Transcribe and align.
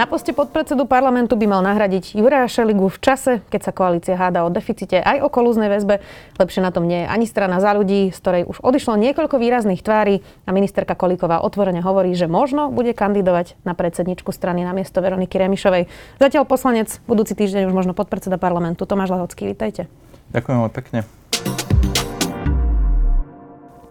Na 0.00 0.08
poste 0.08 0.32
podpredsedu 0.32 0.88
parlamentu 0.88 1.36
by 1.36 1.44
mal 1.44 1.60
nahradiť 1.60 2.16
Juraja 2.16 2.48
Šeligu 2.48 2.88
v 2.88 2.98
čase, 3.04 3.44
keď 3.52 3.68
sa 3.68 3.72
koalícia 3.76 4.16
háda 4.16 4.48
o 4.48 4.48
deficite 4.48 4.96
aj 4.96 5.20
o 5.20 5.28
kolúznej 5.28 5.68
väzbe. 5.68 6.00
Lepšie 6.40 6.64
na 6.64 6.72
tom 6.72 6.88
nie 6.88 7.04
je 7.04 7.12
ani 7.12 7.28
strana 7.28 7.60
za 7.60 7.76
ľudí, 7.76 8.08
z 8.08 8.16
ktorej 8.16 8.48
už 8.48 8.64
odišlo 8.64 8.96
niekoľko 8.96 9.36
výrazných 9.36 9.84
tvári 9.84 10.24
a 10.48 10.56
ministerka 10.56 10.96
Kolíková 10.96 11.44
otvorene 11.44 11.84
hovorí, 11.84 12.16
že 12.16 12.32
možno 12.32 12.72
bude 12.72 12.96
kandidovať 12.96 13.60
na 13.68 13.76
predsedničku 13.76 14.32
strany 14.32 14.64
na 14.64 14.72
miesto 14.72 15.04
Veroniky 15.04 15.36
Remišovej. 15.36 15.92
Zatiaľ 16.16 16.48
poslanec, 16.48 16.96
budúci 17.04 17.36
týždeň 17.36 17.68
už 17.68 17.76
možno 17.76 17.92
podpredseda 17.92 18.40
parlamentu. 18.40 18.88
Tomáš 18.88 19.12
Lahocký, 19.12 19.52
vítajte. 19.52 19.84
Ďakujem 20.32 20.56
veľmi 20.64 20.72
pekne. 20.80 20.98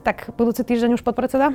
Tak 0.02 0.34
budúci 0.34 0.66
týždeň 0.66 0.98
už 0.98 1.06
podpredseda? 1.06 1.54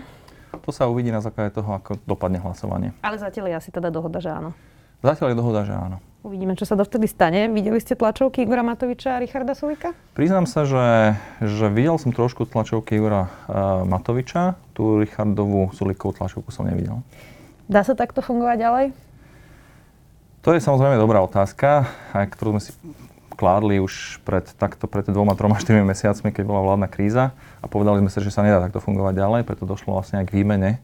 To 0.64 0.73
sa 0.73 0.88
uvidí 0.88 1.12
na 1.12 1.20
základe 1.20 1.52
toho, 1.52 1.77
ako 1.77 2.00
dopadne 2.09 2.41
hlasovanie. 2.41 2.96
Ale 3.05 3.20
zatiaľ 3.20 3.52
je 3.52 3.55
asi 3.60 3.70
teda 3.70 3.92
dohoda, 3.92 4.16
že 4.18 4.32
áno. 4.32 4.56
Zatiaľ 5.05 5.36
je 5.36 5.36
dohoda, 5.36 5.60
že 5.68 5.77
áno. 5.77 6.00
Uvidíme, 6.24 6.56
čo 6.56 6.64
sa 6.64 6.72
dovtedy 6.72 7.05
stane. 7.05 7.52
Videli 7.52 7.77
ste 7.77 7.92
tlačovky 7.92 8.48
Igora 8.48 8.64
Matoviča 8.64 9.16
a 9.16 9.20
Richarda 9.20 9.52
Sulika? 9.52 9.92
Priznám 10.16 10.48
sa, 10.48 10.64
že, 10.64 11.20
že 11.45 11.69
videl 11.69 12.00
som 12.00 12.16
trošku 12.16 12.48
tlačovky 12.48 12.96
Igora 12.96 13.28
uh, 13.28 13.84
Matoviča. 13.84 14.56
Tú 14.72 15.05
Richardovú 15.05 15.69
Sulikovú 15.77 16.16
tlačovku 16.16 16.48
som 16.48 16.64
nevidel. 16.64 17.05
Dá 17.69 17.84
sa 17.84 17.92
takto 17.92 18.24
fungovať 18.24 18.56
ďalej? 18.56 18.86
To 20.48 20.56
je 20.56 20.64
samozrejme 20.64 20.96
dobrá 20.96 21.20
otázka, 21.20 21.92
aj 22.16 22.24
ktorú 22.33 22.56
sme 22.56 22.62
si 22.64 22.72
kládli 23.34 23.83
už 23.83 24.23
pred, 24.23 24.47
takto 24.56 24.86
pred 24.86 25.05
dvoma, 25.11 25.34
troma, 25.34 25.58
štyrmi 25.58 25.83
mesiacmi, 25.84 26.31
keď 26.31 26.45
bola 26.47 26.62
vládna 26.62 26.89
kríza 26.89 27.34
a 27.61 27.67
povedali 27.67 28.00
sme 28.00 28.11
si, 28.11 28.19
že 28.22 28.34
sa 28.34 28.47
nedá 28.47 28.62
takto 28.62 28.78
fungovať 28.78 29.14
ďalej, 29.19 29.41
preto 29.45 29.67
došlo 29.67 29.98
vlastne 29.98 30.22
aj 30.22 30.27
k 30.31 30.34
výmene 30.41 30.78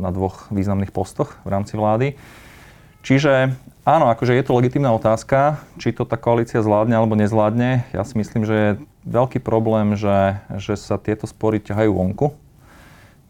na 0.00 0.10
dvoch 0.10 0.48
významných 0.48 0.88
postoch 0.88 1.36
v 1.44 1.48
rámci 1.52 1.76
vlády. 1.76 2.16
Čiže 3.04 3.54
áno, 3.86 4.10
akože 4.10 4.34
je 4.34 4.42
to 4.42 4.56
legitimná 4.56 4.90
otázka, 4.90 5.62
či 5.78 5.94
to 5.94 6.02
tá 6.02 6.18
koalícia 6.18 6.64
zvládne 6.64 6.96
alebo 6.96 7.14
nezvládne. 7.14 7.86
Ja 7.94 8.02
si 8.02 8.18
myslím, 8.18 8.42
že 8.42 8.54
je 8.56 8.70
veľký 9.06 9.38
problém, 9.44 9.94
že, 9.94 10.40
že 10.58 10.74
sa 10.74 10.98
tieto 10.98 11.28
spory 11.28 11.62
ťahajú 11.62 11.92
vonku 11.94 12.45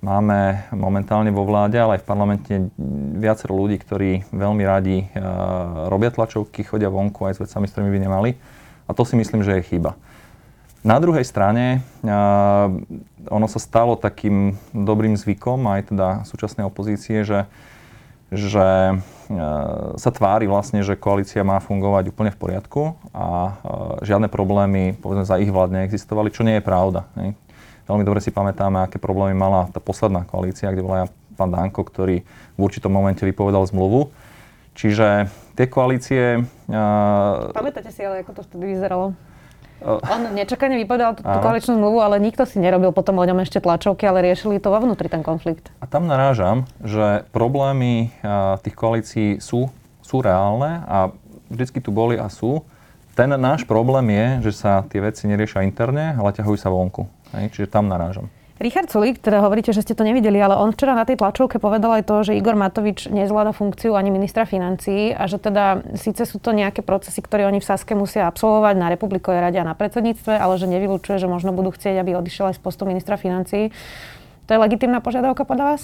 Máme 0.04 0.68
momentálne 0.76 1.32
vo 1.32 1.48
vláde, 1.48 1.80
ale 1.80 1.96
aj 1.96 2.04
v 2.04 2.08
parlamente 2.08 2.52
viacero 3.16 3.56
ľudí, 3.56 3.80
ktorí 3.80 4.28
veľmi 4.28 4.62
radi 4.68 5.08
uh, 5.08 5.88
robia 5.88 6.12
tlačovky, 6.12 6.68
chodia 6.68 6.92
vonku 6.92 7.24
aj 7.24 7.40
s 7.40 7.42
vecami, 7.48 7.64
s 7.64 7.72
ktorými 7.72 7.92
by 7.96 8.00
nemali. 8.04 8.30
A 8.86 8.92
to 8.92 9.08
si 9.08 9.16
myslím, 9.16 9.40
že 9.40 9.56
je 9.56 9.66
chyba. 9.72 9.96
Na 10.84 11.00
druhej 11.00 11.24
strane, 11.24 11.80
uh, 12.04 12.68
ono 13.32 13.48
sa 13.48 13.56
stalo 13.56 13.96
takým 13.96 14.60
dobrým 14.76 15.16
zvykom 15.16 15.64
aj 15.64 15.88
teda 15.88 16.08
súčasnej 16.28 16.68
opozície, 16.68 17.24
že, 17.24 17.48
že 18.28 19.00
uh, 19.00 19.96
sa 19.96 20.10
tvári 20.12 20.44
vlastne, 20.44 20.84
že 20.84 21.00
koalícia 21.00 21.40
má 21.40 21.56
fungovať 21.56 22.12
úplne 22.12 22.36
v 22.36 22.38
poriadku 22.38 23.00
a 23.16 23.56
žiadne 24.04 24.28
problémy 24.28 24.92
povedzme 25.00 25.24
za 25.24 25.40
ich 25.40 25.48
vlád 25.48 25.72
neexistovali, 25.72 26.28
čo 26.28 26.44
nie 26.44 26.60
je 26.60 26.68
pravda. 26.68 27.08
Veľmi 27.86 28.02
dobre 28.02 28.18
si 28.18 28.34
pamätáme, 28.34 28.82
aké 28.82 28.98
problémy 28.98 29.38
mala 29.38 29.70
tá 29.70 29.78
posledná 29.78 30.26
koalícia, 30.26 30.70
kde 30.74 30.82
bola 30.82 31.06
pán 31.38 31.54
Danko, 31.54 31.86
ktorý 31.86 32.26
v 32.56 32.60
určitom 32.60 32.90
momente 32.90 33.22
vypovedal 33.22 33.62
zmluvu. 33.70 34.10
Čiže 34.76 35.30
tie 35.56 35.66
koalície... 35.70 36.44
Uh, 36.68 37.48
Pamätáte 37.54 37.88
si 37.94 38.04
ale, 38.04 38.20
ako 38.26 38.36
to 38.36 38.42
vtedy 38.44 38.76
vyzeralo? 38.76 39.16
Uh, 39.80 40.00
On 40.08 40.20
nečakane 40.36 40.76
vypovedal 40.76 41.16
tú, 41.16 41.22
tú 41.24 41.38
koaličnú 41.40 41.80
zmluvu, 41.80 42.00
ale 42.04 42.20
nikto 42.20 42.44
si 42.44 42.60
nerobil 42.60 42.92
potom 42.92 43.16
o 43.16 43.24
ňom 43.24 43.40
ešte 43.40 43.62
tlačovky, 43.64 44.04
ale 44.04 44.24
riešili 44.24 44.60
to 44.60 44.68
vo 44.68 44.80
vnútri 44.80 45.08
ten 45.08 45.24
konflikt. 45.24 45.72
A 45.80 45.88
tam 45.88 46.08
narážam, 46.08 46.68
že 46.84 47.24
problémy 47.32 48.12
uh, 48.20 48.60
tých 48.60 48.76
koalícií 48.76 49.28
sú, 49.40 49.72
sú 50.04 50.20
reálne 50.20 50.84
a 50.84 51.12
vždycky 51.48 51.80
tu 51.80 51.88
boli 51.88 52.20
a 52.20 52.28
sú. 52.28 52.66
Ten 53.16 53.32
náš 53.32 53.64
problém 53.64 54.12
je, 54.12 54.52
že 54.52 54.60
sa 54.60 54.84
tie 54.84 55.00
veci 55.00 55.24
neriešia 55.24 55.64
interne, 55.64 56.20
ale 56.20 56.36
ťahujú 56.36 56.58
sa 56.60 56.68
vonku. 56.68 57.08
Hej, 57.36 57.52
čiže 57.52 57.68
tam 57.68 57.92
narážam. 57.92 58.32
Richard 58.56 58.88
Sulík, 58.88 59.20
teda 59.20 59.44
hovoríte, 59.44 59.76
že 59.76 59.84
ste 59.84 59.92
to 59.92 60.00
nevideli, 60.00 60.40
ale 60.40 60.56
on 60.56 60.72
včera 60.72 60.96
na 60.96 61.04
tej 61.04 61.20
tlačovke 61.20 61.60
povedal 61.60 62.00
aj 62.00 62.08
to, 62.08 62.24
že 62.24 62.40
Igor 62.40 62.56
Matovič 62.56 63.12
nezvláda 63.12 63.52
funkciu 63.52 63.92
ani 63.92 64.08
ministra 64.08 64.48
financií 64.48 65.12
a 65.12 65.28
že 65.28 65.36
teda 65.36 65.84
síce 65.92 66.24
sú 66.24 66.40
to 66.40 66.56
nejaké 66.56 66.80
procesy, 66.80 67.20
ktoré 67.20 67.44
oni 67.44 67.60
v 67.60 67.68
Saske 67.68 67.92
musia 67.92 68.24
absolvovať 68.24 68.80
na 68.80 68.88
republikovej 68.88 69.44
rade 69.44 69.60
a 69.60 69.68
na 69.68 69.76
predsedníctve, 69.76 70.40
ale 70.40 70.56
že 70.56 70.72
nevylučuje, 70.72 71.20
že 71.20 71.28
možno 71.28 71.52
budú 71.52 71.68
chcieť, 71.68 72.00
aby 72.00 72.16
odišiel 72.16 72.48
aj 72.48 72.56
z 72.56 72.64
postu 72.64 72.88
ministra 72.88 73.20
financií. 73.20 73.76
To 74.48 74.50
je 74.56 74.62
legitimná 74.64 75.04
požiadavka 75.04 75.44
podľa 75.44 75.76
vás? 75.76 75.82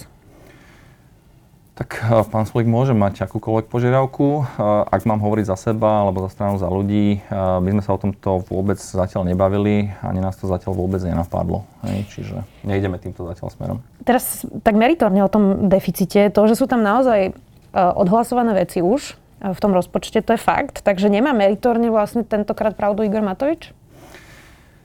Tak 1.73 1.89
eh, 2.05 2.21
pán 2.29 2.45
Sulík 2.45 2.69
môže 2.69 2.93
mať 2.93 3.25
akúkoľvek 3.25 3.65
požiadavku. 3.65 4.45
Eh, 4.45 4.45
ak 4.85 5.09
mám 5.09 5.17
hovoriť 5.17 5.45
za 5.49 5.57
seba 5.57 6.05
alebo 6.05 6.21
za 6.21 6.29
stranu 6.29 6.61
za 6.61 6.69
ľudí, 6.69 7.17
eh, 7.17 7.21
my 7.33 7.69
sme 7.73 7.81
sa 7.81 7.97
o 7.97 8.01
tomto 8.01 8.45
vôbec 8.45 8.77
zatiaľ 8.77 9.25
nebavili, 9.25 9.89
ani 10.05 10.21
nás 10.21 10.37
to 10.37 10.45
zatiaľ 10.45 10.77
vôbec 10.77 11.01
nenapadlo. 11.01 11.65
Hej, 11.81 12.05
čiže 12.13 12.35
nejdeme 12.61 13.01
týmto 13.01 13.25
zatiaľ 13.25 13.49
smerom. 13.49 13.77
Teraz 14.05 14.45
tak 14.61 14.77
meritorne 14.77 15.25
o 15.25 15.29
tom 15.31 15.65
deficite, 15.65 16.29
to, 16.29 16.41
že 16.45 16.61
sú 16.61 16.69
tam 16.69 16.85
naozaj 16.85 17.33
odhlasované 17.73 18.53
veci 18.53 18.85
už 18.85 19.17
v 19.41 19.57
tom 19.57 19.73
rozpočte, 19.73 20.21
to 20.21 20.37
je 20.37 20.41
fakt. 20.41 20.85
Takže 20.85 21.09
nemá 21.09 21.33
meritorne 21.33 21.89
vlastne 21.89 22.21
tentokrát 22.21 22.77
pravdu 22.77 23.01
Igor 23.01 23.25
Matovič? 23.25 23.73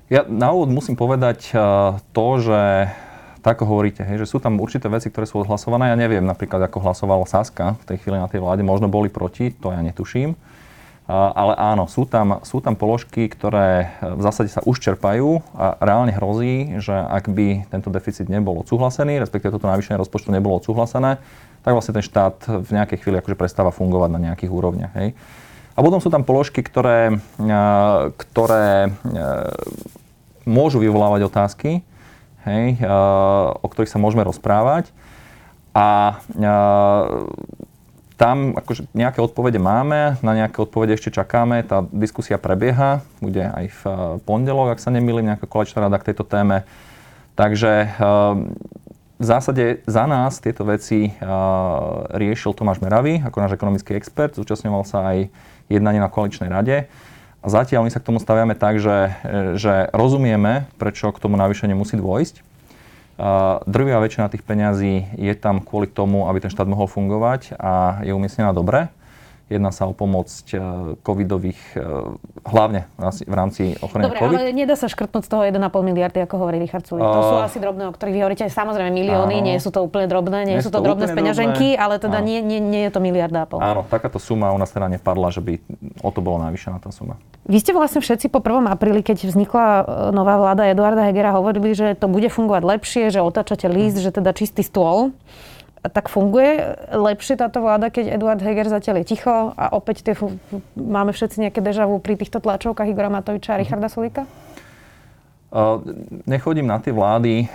Ja 0.08 0.24
na 0.24 0.56
úvod 0.56 0.72
musím 0.72 0.96
povedať 0.96 1.52
to, 2.16 2.26
že 2.40 2.88
tak 3.42 3.62
hovoríte, 3.62 4.02
hej, 4.02 4.26
že 4.26 4.30
sú 4.30 4.42
tam 4.42 4.58
určité 4.58 4.90
veci, 4.90 5.08
ktoré 5.08 5.24
sú 5.24 5.42
odhlasované. 5.42 5.90
Ja 5.90 5.96
neviem 5.98 6.26
napríklad, 6.26 6.62
ako 6.66 6.82
hlasovala 6.84 7.24
Saska 7.24 7.78
v 7.80 7.84
tej 7.94 7.96
chvíli 8.02 8.18
na 8.18 8.28
tej 8.28 8.42
vláde. 8.42 8.66
Možno 8.66 8.90
boli 8.90 9.08
proti, 9.08 9.54
to 9.54 9.70
ja 9.70 9.80
netuším. 9.80 10.34
Ale 11.08 11.56
áno, 11.56 11.88
sú 11.88 12.04
tam, 12.04 12.44
sú 12.44 12.60
tam 12.60 12.76
položky, 12.76 13.32
ktoré 13.32 13.96
v 14.04 14.20
zásade 14.20 14.52
sa 14.52 14.60
už 14.60 14.76
čerpajú 14.76 15.40
a 15.56 15.80
reálne 15.80 16.12
hrozí, 16.12 16.76
že 16.84 16.92
ak 16.92 17.32
by 17.32 17.64
tento 17.72 17.88
deficit 17.88 18.28
nebol 18.28 18.60
odsúhlasený, 18.60 19.16
respektíve 19.16 19.56
toto 19.56 19.72
navýšenie 19.72 19.96
rozpočtu 19.96 20.28
nebolo 20.28 20.60
odsúhlasené, 20.60 21.16
tak 21.64 21.72
vlastne 21.72 21.96
ten 21.96 22.04
štát 22.04 22.60
v 22.60 22.70
nejakej 22.76 23.00
chvíli 23.00 23.16
akože 23.24 23.40
prestáva 23.40 23.72
fungovať 23.72 24.10
na 24.12 24.20
nejakých 24.28 24.52
úrovniach. 24.52 24.92
Hej. 25.00 25.16
A 25.72 25.80
potom 25.80 25.96
sú 25.96 26.12
tam 26.12 26.28
položky, 26.28 26.60
ktoré, 26.60 27.16
ktoré 28.20 28.92
môžu 30.44 30.76
vyvolávať 30.76 31.24
otázky, 31.24 31.80
hej, 32.48 32.80
o 33.60 33.66
ktorých 33.68 33.92
sa 33.92 34.00
môžeme 34.00 34.24
rozprávať. 34.24 34.88
A 35.76 36.18
tam 38.18 38.58
akože 38.58 38.90
nejaké 38.98 39.22
odpovede 39.22 39.62
máme, 39.62 40.18
na 40.26 40.32
nejaké 40.34 40.58
odpovede 40.58 40.98
ešte 40.98 41.14
čakáme, 41.14 41.62
tá 41.62 41.86
diskusia 41.94 42.34
prebieha, 42.34 43.06
bude 43.22 43.46
aj 43.46 43.66
v 43.70 43.82
pondelok, 44.26 44.74
ak 44.74 44.82
sa 44.82 44.90
nemýlim, 44.90 45.30
nejaká 45.30 45.46
kolečná 45.46 45.86
rada 45.86 46.02
k 46.02 46.10
tejto 46.10 46.26
téme. 46.26 46.66
Takže 47.38 47.94
v 49.18 49.24
zásade 49.24 49.86
za 49.86 50.10
nás 50.10 50.42
tieto 50.42 50.66
veci 50.66 51.14
riešil 52.10 52.58
Tomáš 52.58 52.82
Meravý 52.82 53.22
ako 53.22 53.38
náš 53.38 53.54
ekonomický 53.54 53.94
expert, 53.94 54.34
zúčastňoval 54.34 54.82
sa 54.82 55.14
aj 55.14 55.30
jednanie 55.70 56.02
na 56.02 56.10
koaličnej 56.10 56.50
rade. 56.50 56.90
A 57.38 57.46
zatiaľ 57.46 57.86
my 57.86 57.90
sa 57.94 58.02
k 58.02 58.08
tomu 58.10 58.18
staviame 58.18 58.58
tak, 58.58 58.82
že, 58.82 59.14
že 59.54 59.86
rozumieme, 59.94 60.66
prečo 60.74 61.14
k 61.14 61.22
tomu 61.22 61.38
navýšeniu 61.38 61.78
musí 61.78 61.94
dôjsť. 61.94 62.42
Drvia 63.66 63.98
väčšina 63.98 64.30
tých 64.30 64.46
peňazí 64.46 65.10
je 65.18 65.34
tam 65.38 65.62
kvôli 65.62 65.90
tomu, 65.90 66.26
aby 66.30 66.38
ten 66.42 66.50
štát 66.50 66.66
mohol 66.70 66.86
fungovať 66.90 67.54
a 67.58 68.02
je 68.06 68.14
umiestnená 68.14 68.50
dobre. 68.54 68.90
Jedná 69.48 69.72
sa 69.72 69.88
o 69.88 69.96
pomoc 69.96 70.28
e, 70.52 70.60
covidových, 71.00 71.60
e, 71.72 71.80
hlavne 72.44 72.84
v 73.00 73.34
rámci 73.34 73.80
ochrany 73.80 74.12
Dobre, 74.12 74.20
COVID. 74.20 74.36
ale 74.36 74.52
nedá 74.52 74.76
sa 74.76 74.92
škrtnúť 74.92 75.24
z 75.24 75.30
toho 75.32 75.42
1,5 75.48 75.88
miliardy, 75.88 76.20
ako 76.20 76.34
hovorí 76.36 76.60
Richard 76.60 76.84
Sulik. 76.84 77.00
To 77.00 77.22
sú 77.24 77.36
asi 77.40 77.56
drobné, 77.56 77.88
o 77.88 77.92
ktorých 77.96 78.12
vy 78.12 78.20
hovoríte. 78.28 78.44
Samozrejme 78.44 78.92
milióny, 78.92 79.40
áno. 79.40 79.46
nie 79.48 79.56
sú 79.56 79.72
to 79.72 79.80
úplne 79.80 80.04
drobné, 80.04 80.44
nie, 80.44 80.60
nie 80.60 80.64
sú 80.64 80.68
to, 80.68 80.84
to 80.84 80.92
drobné 80.92 81.08
peňaženky, 81.16 81.80
ale 81.80 81.96
teda 81.96 82.20
nie, 82.20 82.44
nie, 82.44 82.60
nie 82.60 82.84
je 82.84 82.92
to 82.92 83.00
miliarda 83.00 83.44
a 83.44 83.46
pol. 83.48 83.64
Áno, 83.64 83.88
takáto 83.88 84.20
suma 84.20 84.52
u 84.52 84.58
nás 84.60 84.68
teda 84.68 84.92
nepadla, 84.92 85.32
že 85.32 85.40
by 85.40 85.56
o 86.04 86.10
to 86.12 86.20
bola 86.20 86.52
navýšená 86.52 86.76
tá 86.84 86.92
suma. 86.92 87.16
Vy 87.48 87.64
ste 87.64 87.72
vlastne 87.72 88.04
všetci 88.04 88.28
po 88.28 88.44
1. 88.44 88.68
apríli, 88.68 89.00
keď 89.00 89.32
vznikla 89.32 89.64
e, 89.64 89.82
nová 90.12 90.36
vláda 90.36 90.68
Eduarda 90.68 91.08
Hegera, 91.08 91.32
hovorili, 91.32 91.72
že 91.72 91.96
to 91.96 92.04
bude 92.04 92.28
fungovať 92.28 92.62
lepšie, 92.68 93.02
že 93.08 93.24
otáčate 93.24 93.64
líst, 93.64 94.04
že 94.04 94.12
teda 94.12 94.36
čistý 94.36 94.60
stôl 94.60 95.16
tak 95.82 96.10
funguje 96.10 96.74
lepšie 96.90 97.38
táto 97.38 97.62
vláda, 97.62 97.90
keď 97.92 98.18
Eduard 98.18 98.42
Heger 98.42 98.66
zatiaľ 98.66 99.02
je 99.02 99.14
ticho 99.14 99.54
a 99.54 99.64
opäť 99.74 100.02
tie, 100.02 100.14
máme 100.74 101.14
všetci 101.14 101.48
nejaké 101.48 101.60
dežavu 101.62 102.02
pri 102.02 102.18
týchto 102.18 102.42
tlačovkách 102.42 102.90
Igora 102.90 103.12
Matoviča 103.12 103.54
a 103.54 103.56
mhm. 103.56 103.62
Richarda 103.62 103.88
Sulika? 103.90 104.22
Uh, 105.48 105.80
nechodím 106.28 106.68
na 106.68 106.76
tie 106.76 106.92
vlády 106.92 107.48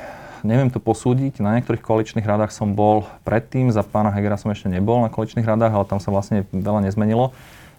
neviem 0.43 0.67
to 0.69 0.77
posúdiť. 0.77 1.39
Na 1.39 1.55
niektorých 1.57 1.81
koaličných 1.81 2.27
radách 2.27 2.51
som 2.51 2.75
bol 2.75 3.07
predtým, 3.23 3.71
za 3.71 3.81
pána 3.81 4.11
Hegera 4.11 4.35
som 4.35 4.51
ešte 4.51 4.67
nebol 4.67 4.99
na 5.01 5.09
koaličných 5.09 5.47
radách, 5.47 5.71
ale 5.71 5.85
tam 5.87 6.03
sa 6.03 6.11
vlastne 6.11 6.43
veľa 6.51 6.83
nezmenilo. 6.83 7.31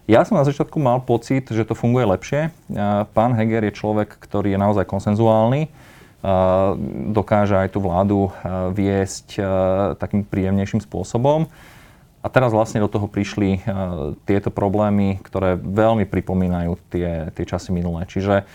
Ja 0.05 0.21
som 0.25 0.37
na 0.37 0.45
začiatku 0.45 0.77
mal 0.81 1.01
pocit, 1.01 1.49
že 1.49 1.65
to 1.65 1.73
funguje 1.73 2.05
lepšie. 2.05 2.53
Pán 3.17 3.33
Heger 3.37 3.65
je 3.69 3.73
človek, 3.73 4.21
ktorý 4.21 4.53
je 4.57 4.59
naozaj 4.61 4.85
konsenzuálny, 4.85 5.73
dokáže 7.13 7.61
aj 7.61 7.77
tú 7.77 7.85
vládu 7.85 8.33
viesť 8.73 9.37
takým 10.01 10.25
príjemnejším 10.25 10.81
spôsobom. 10.81 11.45
A 12.25 12.33
teraz 12.33 12.57
vlastne 12.57 12.81
do 12.81 12.89
toho 12.89 13.05
prišli 13.05 13.61
tieto 14.25 14.49
problémy, 14.49 15.21
ktoré 15.21 15.61
veľmi 15.61 16.09
pripomínajú 16.09 16.81
tie, 16.89 17.29
tie 17.37 17.45
časy 17.45 17.77
minulé. 17.77 18.09
Čiže 18.09 18.49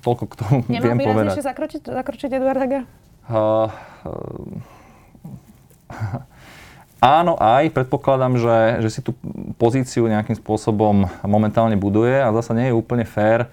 toľko 0.00 0.24
k 0.30 0.34
tomu 0.38 0.62
Nemal 0.70 0.86
viem 0.86 0.98
povedať. 1.02 1.34
Nemal 1.36 1.48
zakročiť, 1.50 1.82
zakročiť 1.90 2.30
Eduard 2.32 2.56
Heger? 2.56 2.88
Uh, 3.28 3.68
uh, 4.06 4.62
áno, 7.20 7.36
aj. 7.36 7.68
Predpokladám, 7.74 8.40
že, 8.40 8.80
že 8.86 8.90
si 8.94 9.02
tú 9.04 9.12
pozíciu 9.60 10.08
nejakým 10.08 10.40
spôsobom 10.40 11.04
momentálne 11.26 11.76
buduje 11.76 12.16
a 12.16 12.32
zase 12.32 12.56
nie 12.56 12.72
je 12.72 12.78
úplne 12.78 13.04
fér 13.04 13.52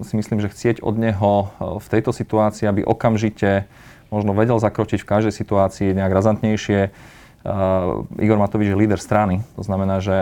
si 0.00 0.12
myslím, 0.16 0.40
že 0.40 0.48
chcieť 0.48 0.80
od 0.80 0.96
neho 0.96 1.52
v 1.60 1.86
tejto 1.92 2.16
situácii, 2.16 2.64
aby 2.64 2.80
okamžite 2.80 3.68
možno 4.08 4.32
vedel 4.32 4.56
zakročiť 4.56 5.04
v 5.04 5.10
každej 5.10 5.34
situácii 5.36 5.92
nejak 5.92 6.12
razantnejšie. 6.16 6.88
Uh, 7.46 8.02
Igor 8.18 8.42
Matovič 8.42 8.74
je 8.74 8.74
líder 8.74 8.98
strany. 8.98 9.38
To 9.54 9.62
znamená, 9.62 10.02
že 10.02 10.18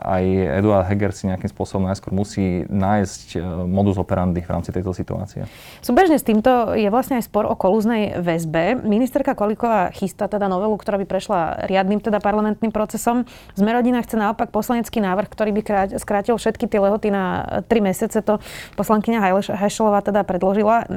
aj 0.00 0.24
Eduard 0.64 0.88
Heger 0.88 1.12
si 1.12 1.28
nejakým 1.28 1.52
spôsobom 1.52 1.84
najskôr 1.84 2.16
musí 2.16 2.64
nájsť 2.72 3.36
uh, 3.36 3.68
modus 3.68 4.00
operandi 4.00 4.40
v 4.40 4.48
rámci 4.48 4.72
tejto 4.72 4.96
situácie. 4.96 5.44
Súbežne 5.84 6.16
s 6.16 6.24
týmto 6.24 6.72
je 6.72 6.88
vlastne 6.88 7.20
aj 7.20 7.28
spor 7.28 7.44
o 7.44 7.52
kolúznej 7.52 8.16
väzbe. 8.16 8.80
Ministerka 8.80 9.36
Kolíková 9.36 9.92
chystá 9.92 10.24
teda 10.24 10.48
novelu, 10.48 10.72
ktorá 10.80 10.96
by 10.96 11.04
prešla 11.04 11.68
riadnym 11.68 12.00
teda 12.00 12.24
parlamentným 12.24 12.72
procesom. 12.72 13.28
Zmerodina 13.52 14.00
chce 14.00 14.16
naopak 14.16 14.48
poslanecký 14.48 15.04
návrh, 15.04 15.28
ktorý 15.28 15.52
by 15.52 15.62
skrátil 16.00 16.40
všetky 16.40 16.64
tie 16.64 16.80
lehoty 16.80 17.12
na 17.12 17.60
3 17.68 17.68
mesiace. 17.84 18.24
To 18.24 18.40
poslankyňa 18.80 19.20
Hajšelová 19.52 20.00
teda 20.00 20.24
predložila. 20.24 20.88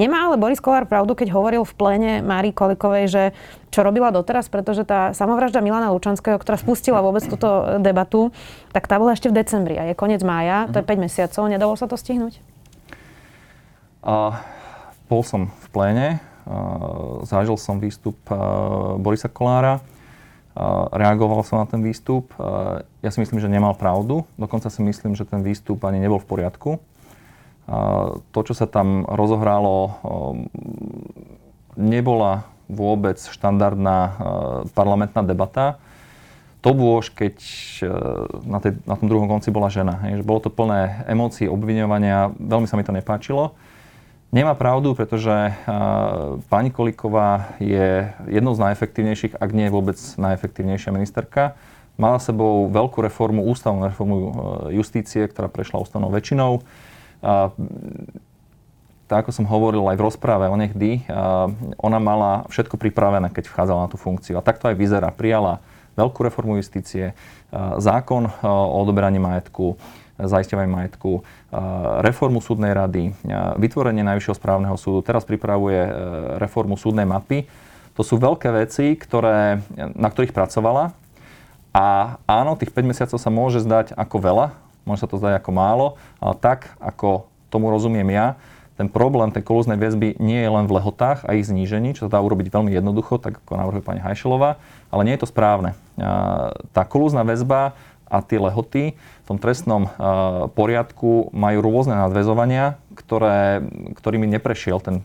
Nemá 0.00 0.32
ale 0.32 0.40
Boris 0.40 0.64
Kolár 0.64 0.88
pravdu, 0.88 1.12
keď 1.12 1.28
hovoril 1.36 1.60
v 1.60 1.76
pléne 1.76 2.12
Márii 2.24 2.56
Kolikovej, 2.56 3.04
že 3.12 3.22
čo 3.68 3.84
robila 3.84 4.08
doteraz, 4.08 4.48
pretože 4.48 4.88
tá 4.88 5.12
samovražda 5.12 5.60
Milana 5.60 5.92
Lučanského, 5.92 6.40
ktorá 6.40 6.56
spustila 6.56 7.04
vôbec 7.04 7.20
túto 7.28 7.76
debatu, 7.84 8.32
tak 8.72 8.88
tá 8.88 8.96
bola 8.96 9.12
ešte 9.12 9.28
v 9.28 9.36
decembri 9.36 9.76
a 9.76 9.92
je 9.92 9.92
koniec 9.92 10.24
mája, 10.24 10.72
to 10.72 10.80
je 10.80 10.88
5 10.88 10.96
mhm. 10.96 11.02
mesiacov. 11.04 11.42
Nedalo 11.52 11.76
sa 11.76 11.84
to 11.84 12.00
stihnúť? 12.00 12.40
A, 14.00 14.40
bol 15.04 15.20
som 15.20 15.52
v 15.52 15.66
pléne, 15.68 16.08
a, 16.16 16.20
zažil 17.28 17.60
som 17.60 17.76
výstup 17.76 18.16
a, 18.32 18.96
Borisa 18.96 19.28
Kolára, 19.28 19.84
a, 20.56 20.88
reagoval 20.96 21.44
som 21.44 21.60
na 21.60 21.68
ten 21.68 21.84
výstup. 21.84 22.32
A, 22.40 22.88
ja 23.04 23.12
si 23.12 23.20
myslím, 23.20 23.36
že 23.36 23.52
nemal 23.52 23.76
pravdu, 23.76 24.24
dokonca 24.40 24.72
si 24.72 24.80
myslím, 24.80 25.12
že 25.12 25.28
ten 25.28 25.44
výstup 25.44 25.84
ani 25.84 26.00
nebol 26.00 26.16
v 26.16 26.40
poriadku 26.40 26.80
to, 28.34 28.40
čo 28.42 28.54
sa 28.58 28.66
tam 28.66 29.06
rozohralo, 29.06 29.94
nebola 31.78 32.50
vôbec 32.66 33.18
štandardná 33.18 33.98
parlamentná 34.74 35.22
debata. 35.22 35.78
To 36.60 36.76
bôž, 36.76 37.08
keď 37.14 37.40
na, 38.44 38.60
tej, 38.60 38.76
na 38.84 38.94
tom 38.98 39.08
druhom 39.08 39.30
konci 39.30 39.48
bola 39.48 39.72
žena. 39.72 39.96
Bolo 40.20 40.44
to 40.44 40.52
plné 40.52 41.08
emócií, 41.08 41.48
obviňovania, 41.48 42.36
veľmi 42.36 42.68
sa 42.68 42.76
mi 42.76 42.84
to 42.84 42.92
nepáčilo. 42.92 43.56
Nemá 44.30 44.54
pravdu, 44.54 44.94
pretože 44.94 45.56
pani 46.52 46.70
Kolíková 46.70 47.56
je 47.58 48.12
jednou 48.30 48.54
z 48.54 48.62
najefektívnejších, 48.62 49.34
ak 49.40 49.50
nie 49.50 49.66
je 49.66 49.74
vôbec 49.74 49.98
najefektívnejšia 49.98 50.94
ministerka. 50.94 51.58
Mala 51.98 52.22
sebou 52.22 52.70
veľkú 52.70 53.02
reformu, 53.02 53.42
ústavnú 53.50 53.90
reformu 53.90 54.16
justície, 54.70 55.26
ktorá 55.26 55.50
prešla 55.50 55.82
ústavnou 55.82 56.12
väčšinou 56.14 56.62
tak 59.10 59.26
ako 59.26 59.30
som 59.34 59.46
hovoril 59.50 59.82
aj 59.90 59.96
v 59.98 60.06
rozpráve 60.06 60.46
o 60.46 60.56
nechdy, 60.56 61.02
ona 61.82 61.98
mala 61.98 62.46
všetko 62.46 62.78
pripravené, 62.78 63.28
keď 63.34 63.50
vchádzala 63.50 63.86
na 63.86 63.90
tú 63.90 63.98
funkciu. 63.98 64.38
A 64.38 64.46
takto 64.46 64.70
aj 64.70 64.78
vyzerá. 64.78 65.10
Prijala 65.10 65.58
veľkú 65.98 66.22
reformu 66.22 66.56
justície, 66.62 67.12
zákon 67.82 68.30
o 68.40 68.78
odoberaní 68.86 69.18
majetku, 69.18 69.74
zaisťovaní 70.20 70.68
majetku, 70.70 71.24
reformu 72.04 72.44
súdnej 72.44 72.76
rady, 72.76 73.10
vytvorenie 73.58 74.04
Najvyššieho 74.04 74.36
správneho 74.36 74.76
súdu, 74.76 75.00
teraz 75.02 75.24
pripravuje 75.24 75.80
e, 75.80 75.90
reformu 76.38 76.76
súdnej 76.76 77.08
mapy. 77.08 77.48
To 77.98 78.06
sú 78.06 78.20
veľké 78.20 78.52
veci, 78.54 78.94
ktoré, 78.94 79.64
na 79.98 80.08
ktorých 80.12 80.36
pracovala. 80.36 80.94
A 81.74 82.18
áno, 82.26 82.54
tých 82.54 82.70
5 82.70 82.86
mesiacov 82.86 83.18
sa 83.18 83.30
môže 83.30 83.62
zdať 83.62 83.94
ako 83.94 84.16
veľa, 84.22 84.46
môže 84.90 85.06
sa 85.06 85.10
to 85.10 85.22
zdať 85.22 85.38
ako 85.38 85.50
málo, 85.54 85.86
ale 86.18 86.34
tak, 86.42 86.74
ako 86.82 87.30
tomu 87.46 87.70
rozumiem 87.70 88.10
ja, 88.10 88.34
ten 88.74 88.88
problém 88.88 89.28
tej 89.28 89.44
kolúznej 89.44 89.76
väzby 89.76 90.16
nie 90.18 90.40
je 90.40 90.50
len 90.50 90.64
v 90.64 90.80
lehotách 90.80 91.28
a 91.28 91.36
ich 91.36 91.44
znížení, 91.44 91.92
čo 91.92 92.08
sa 92.08 92.16
dá 92.16 92.24
urobiť 92.24 92.48
veľmi 92.48 92.72
jednoducho, 92.72 93.20
tak 93.20 93.36
ako 93.44 93.60
navrhuje 93.60 93.84
pani 93.84 94.00
Hajšelová, 94.00 94.56
ale 94.88 95.04
nie 95.04 95.12
je 95.14 95.22
to 95.22 95.28
správne. 95.28 95.76
Tá 96.72 96.82
kolúzna 96.88 97.20
väzba 97.20 97.76
a 98.08 98.24
tie 98.24 98.40
lehoty 98.40 98.96
v 98.96 99.26
tom 99.28 99.36
trestnom 99.36 99.92
poriadku 100.56 101.28
majú 101.30 101.60
rôzne 101.60 101.92
nadväzovania, 101.92 102.80
ktoré, 102.96 103.68
ktorými 104.00 104.24
neprešiel 104.32 104.80
ten 104.80 105.04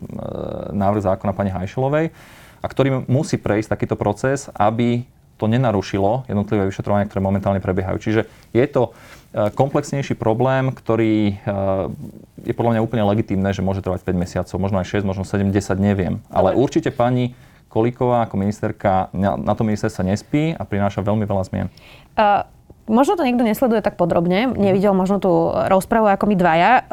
návrh 0.71 1.03
zákona 1.03 1.35
pani 1.35 1.51
Hajšelovej 1.51 2.15
a 2.63 2.65
ktorým 2.65 3.05
musí 3.11 3.35
prejsť 3.35 3.75
takýto 3.75 3.99
proces, 3.99 4.47
aby 4.55 5.03
to 5.35 5.45
nenarušilo 5.51 6.27
jednotlivé 6.31 6.71
vyšetrovania, 6.71 7.07
ktoré 7.11 7.19
momentálne 7.19 7.59
prebiehajú. 7.59 7.97
Čiže 7.99 8.21
je 8.55 8.65
to 8.71 8.91
e, 9.35 9.51
komplexnejší 9.51 10.15
problém, 10.15 10.71
ktorý 10.71 11.35
e, 11.35 11.51
je 12.47 12.53
podľa 12.55 12.79
mňa 12.79 12.85
úplne 12.85 13.03
legitímne, 13.03 13.51
že 13.51 13.59
môže 13.59 13.83
trvať 13.83 14.07
5 14.07 14.15
mesiacov, 14.15 14.55
možno 14.55 14.79
aj 14.79 14.87
6, 15.03 15.03
možno 15.03 15.23
7, 15.27 15.51
10, 15.51 15.75
neviem. 15.79 16.23
Ale 16.31 16.55
určite 16.55 16.89
pani 16.95 17.35
Kolíková 17.75 18.23
ako 18.23 18.39
ministerka 18.39 19.11
na, 19.11 19.51
to 19.51 19.67
ministerstva 19.67 20.07
nespí 20.07 20.55
a 20.55 20.63
prináša 20.63 21.03
veľmi 21.03 21.27
veľa 21.27 21.43
zmien. 21.43 21.67
Uh, 22.15 22.47
možno 22.87 23.19
to 23.19 23.27
niekto 23.27 23.43
nesleduje 23.43 23.83
tak 23.83 23.99
podrobne, 23.99 24.47
nevidel 24.55 24.95
možno 24.95 25.19
tú 25.19 25.51
rozpravu 25.51 26.07
ako 26.07 26.23
my 26.31 26.35
dvaja, 26.39 26.71
uh, 26.71 26.83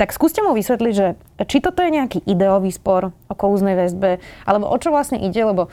tak 0.00 0.16
skúste 0.16 0.40
mu 0.40 0.56
vysvetliť, 0.56 0.94
že 0.96 1.20
či 1.44 1.60
toto 1.60 1.84
je 1.84 1.92
nejaký 1.92 2.24
ideový 2.24 2.72
spor 2.72 3.12
o 3.28 3.34
kolúznej 3.36 3.76
väzbe, 3.76 4.24
alebo 4.48 4.72
o 4.72 4.76
čo 4.80 4.88
vlastne 4.88 5.20
ide, 5.20 5.44
lebo 5.44 5.68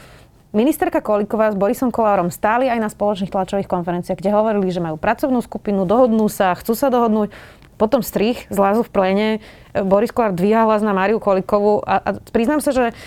Ministerka 0.49 0.97
Kolíková 0.97 1.53
s 1.53 1.59
Borisom 1.59 1.93
Kolárom 1.93 2.33
stáli 2.33 2.65
aj 2.65 2.81
na 2.81 2.89
spoločných 2.89 3.29
tlačových 3.29 3.69
konferenciách, 3.69 4.17
kde 4.17 4.33
hovorili, 4.33 4.73
že 4.73 4.81
majú 4.81 4.97
pracovnú 4.97 5.45
skupinu, 5.45 5.85
dohodnú 5.85 6.25
sa, 6.25 6.57
chcú 6.57 6.73
sa 6.73 6.89
dohodnúť. 6.89 7.29
Potom 7.77 8.01
strich 8.01 8.49
zlázu 8.49 8.81
v 8.81 8.89
plene, 8.91 9.29
Boris 9.71 10.09
Kolár 10.09 10.33
dvíha 10.33 10.65
hlas 10.65 10.81
na 10.81 10.91
Máriu 10.91 11.21
Kolíkovú 11.21 11.85
a, 11.85 12.01
a 12.01 12.09
priznám 12.33 12.65
sa, 12.65 12.73
že 12.73 12.97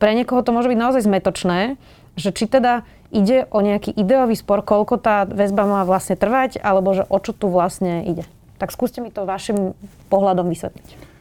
pre 0.00 0.16
niekoho 0.16 0.40
to 0.40 0.56
môže 0.56 0.72
byť 0.72 0.78
naozaj 0.80 1.04
zmetočné, 1.04 1.76
že 2.16 2.32
či 2.32 2.48
teda 2.48 2.88
ide 3.12 3.44
o 3.52 3.60
nejaký 3.60 3.92
ideový 3.92 4.32
spor, 4.34 4.64
koľko 4.64 4.96
tá 4.96 5.28
väzba 5.28 5.68
má 5.68 5.84
vlastne 5.84 6.16
trvať, 6.16 6.58
alebo 6.64 6.96
že 6.96 7.04
o 7.06 7.18
čo 7.20 7.36
tu 7.36 7.52
vlastne 7.52 8.08
ide. 8.08 8.24
Tak 8.56 8.72
skúste 8.72 9.04
mi 9.04 9.12
to 9.12 9.28
vašim 9.28 9.76
pohľadom 10.08 10.48
vysvetliť. 10.48 11.15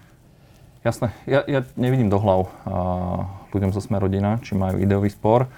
Jasné. 0.86 1.10
Ja, 1.26 1.42
ja 1.50 1.66
nevidím 1.74 2.14
do 2.14 2.22
hlav 2.22 2.46
ľuďom 3.50 3.74
zo 3.74 3.82
Sme 3.82 3.98
rodina, 3.98 4.38
či 4.46 4.54
majú 4.54 4.78
ideový 4.78 5.10
spor. 5.10 5.50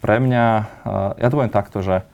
Pre 0.00 0.16
mňa, 0.16 0.46
ja 1.20 1.26
to 1.28 1.36
poviem 1.36 1.52
takto, 1.52 1.84
že 1.84 2.08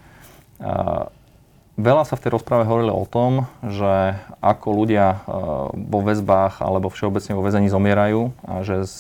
veľa 1.78 2.02
sa 2.02 2.18
v 2.18 2.22
tej 2.26 2.34
rozprave 2.34 2.66
hovorilo 2.66 2.98
o 2.98 3.06
tom, 3.06 3.46
že 3.62 4.18
ako 4.42 4.74
ľudia 4.74 5.22
vo 5.70 6.02
väzbách 6.02 6.58
alebo 6.58 6.90
všeobecne 6.90 7.38
vo 7.38 7.46
väzení 7.46 7.70
zomierajú 7.70 8.34
a 8.42 8.66
že 8.66 8.90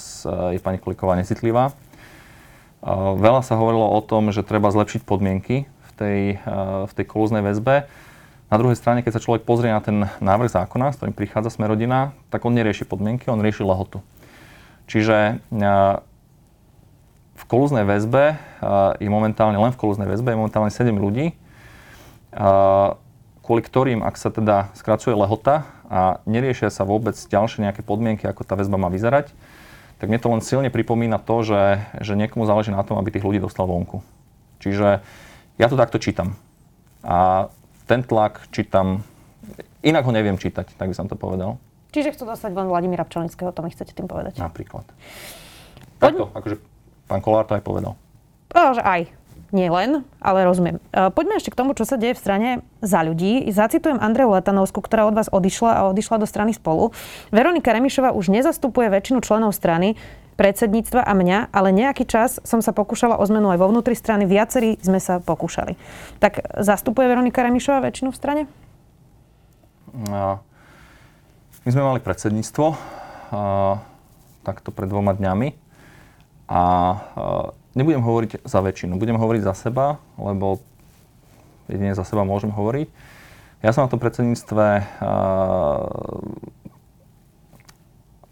je 0.54 0.62
pani 0.62 0.78
Koliková 0.78 1.18
necitlivá. 1.18 1.74
Veľa 2.86 3.42
sa 3.42 3.58
hovorilo 3.58 3.90
o 3.90 4.00
tom, 4.06 4.30
že 4.30 4.46
treba 4.46 4.70
zlepšiť 4.70 5.02
podmienky 5.02 5.66
v 5.66 5.90
tej, 5.98 6.20
v 6.86 6.92
tej 6.94 7.04
kolúznej 7.10 7.42
väzbe. 7.42 7.90
Na 8.48 8.56
druhej 8.56 8.80
strane, 8.80 9.04
keď 9.04 9.20
sa 9.20 9.24
človek 9.24 9.44
pozrie 9.44 9.68
na 9.68 9.84
ten 9.84 10.08
návrh 10.24 10.48
zákona, 10.48 10.96
s 10.96 10.96
ktorým 10.96 11.12
prichádza 11.12 11.52
Smerodina, 11.52 12.16
tak 12.32 12.48
on 12.48 12.56
nerieši 12.56 12.88
podmienky, 12.88 13.28
on 13.28 13.44
rieši 13.44 13.60
lehotu. 13.60 14.00
Čiže 14.88 15.44
v 17.36 17.44
kolúznej 17.44 17.84
väzbe 17.84 18.40
je 18.96 19.10
momentálne, 19.12 19.60
len 19.60 19.68
v 19.68 19.80
kolúznej 19.80 20.08
väzbe 20.08 20.32
je 20.32 20.40
momentálne 20.40 20.72
7 20.72 20.96
ľudí, 20.96 21.36
kvôli 23.44 23.60
ktorým, 23.60 24.00
ak 24.00 24.16
sa 24.16 24.32
teda 24.32 24.72
skracuje 24.72 25.12
lehota 25.12 25.68
a 25.92 26.24
neriešia 26.24 26.72
sa 26.72 26.88
vôbec 26.88 27.20
ďalšie 27.20 27.68
nejaké 27.68 27.84
podmienky, 27.84 28.24
ako 28.24 28.48
tá 28.48 28.56
väzba 28.56 28.80
má 28.80 28.88
vyzerať, 28.88 29.28
tak 30.00 30.08
mne 30.08 30.20
to 30.24 30.32
len 30.32 30.40
silne 30.40 30.72
pripomína 30.72 31.20
to, 31.20 31.44
že, 31.44 31.84
že 32.00 32.16
niekomu 32.16 32.48
záleží 32.48 32.72
na 32.72 32.80
tom, 32.80 32.96
aby 32.96 33.12
tých 33.12 33.28
ľudí 33.28 33.44
dostal 33.44 33.68
vonku. 33.68 34.00
Čiže 34.64 35.04
ja 35.60 35.66
to 35.68 35.76
takto 35.76 36.00
čítam. 36.00 36.32
A 37.04 37.48
ten 37.88 38.04
tlak 38.04 38.44
čítam, 38.52 39.00
inak 39.80 40.04
ho 40.04 40.12
neviem 40.12 40.36
čítať, 40.36 40.76
tak 40.76 40.92
by 40.92 40.94
som 40.94 41.08
to 41.08 41.16
povedal. 41.16 41.56
Čiže 41.88 42.12
chcú 42.12 42.28
dostať 42.28 42.52
von 42.52 42.68
Vladimíra 42.68 43.08
Pčolinského, 43.08 43.48
to 43.56 43.64
mi 43.64 43.72
chcete 43.72 43.96
tým 43.96 44.04
povedať? 44.04 44.36
Napríklad. 44.36 44.84
Takto, 45.96 46.28
akože 46.36 46.60
pán 47.08 47.24
Kolár 47.24 47.48
to 47.48 47.56
aj 47.56 47.64
povedal. 47.64 47.96
O, 48.52 48.60
že 48.76 48.84
aj. 48.84 49.08
Nie 49.48 49.72
len, 49.72 50.04
ale 50.20 50.44
rozumiem. 50.44 50.76
E, 50.92 51.08
Poďme 51.08 51.40
ešte 51.40 51.48
k 51.48 51.58
tomu, 51.58 51.72
čo 51.72 51.88
sa 51.88 51.96
deje 51.96 52.12
v 52.12 52.20
strane 52.20 52.48
za 52.84 53.00
ľudí. 53.00 53.48
Zacitujem 53.48 53.96
Andreju 53.96 54.36
Letanovsku, 54.36 54.84
ktorá 54.84 55.08
od 55.08 55.16
vás 55.16 55.32
odišla 55.32 55.70
a 55.72 55.80
odišla 55.88 56.20
do 56.20 56.28
strany 56.28 56.52
spolu. 56.52 56.92
Veronika 57.32 57.72
Remišová 57.72 58.12
už 58.12 58.28
nezastupuje 58.28 58.92
väčšinu 58.92 59.24
členov 59.24 59.56
strany, 59.56 59.96
predsedníctva 60.36 61.02
a 61.02 61.12
mňa, 61.16 61.38
ale 61.50 61.72
nejaký 61.72 62.04
čas 62.04 62.38
som 62.44 62.60
sa 62.60 62.76
pokúšala 62.76 63.16
o 63.16 63.24
zmenu 63.26 63.48
aj 63.50 63.58
vo 63.58 63.72
vnútri 63.72 63.96
strany. 63.96 64.28
Viacerí 64.28 64.76
sme 64.84 65.00
sa 65.00 65.18
pokúšali. 65.18 65.74
Tak 66.20 66.60
zastupuje 66.60 67.08
Veronika 67.08 67.40
Remišová 67.40 67.82
väčšinu 67.82 68.12
v 68.12 68.18
strane? 68.20 68.42
A 70.12 70.38
My 71.68 71.76
sme 71.76 71.84
mali 71.84 72.00
predsedníctvo 72.00 72.66
a, 72.72 72.76
takto 74.40 74.72
pred 74.72 74.88
dvoma 74.88 75.12
dňami 75.12 75.48
a, 75.52 75.52
a 76.48 76.62
nebudem 77.78 78.02
hovoriť 78.02 78.42
za 78.42 78.58
väčšinu, 78.58 78.98
budem 78.98 79.14
hovoriť 79.14 79.42
za 79.46 79.54
seba, 79.54 80.02
lebo 80.18 80.58
jedine 81.70 81.94
za 81.94 82.02
seba 82.02 82.26
môžem 82.26 82.50
hovoriť. 82.50 82.90
Ja 83.62 83.70
som 83.70 83.86
na 83.86 83.90
tom 83.90 84.02
predsedníctve 84.02 84.66
a, 84.66 84.82